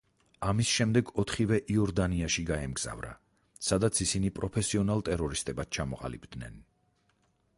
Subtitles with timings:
[0.51, 3.11] ამის შემდეგ ოთხივე იორდანიაში გაემგზავრა,
[3.67, 6.61] სადაც ისინი პროფესიონალ ტერორისტებად ჩამოყალიბდნენ.